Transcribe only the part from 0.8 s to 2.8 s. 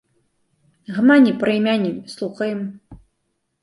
Гамані пра імяніны, слухаем.